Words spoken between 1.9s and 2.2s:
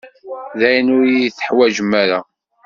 ara.